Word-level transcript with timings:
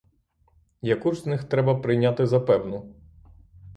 Яку 0.81 1.13
ж 1.13 1.19
з 1.21 1.25
них 1.25 1.43
треба 1.43 1.75
прийняти 1.75 2.27
за 2.27 2.39
певну? 2.39 2.95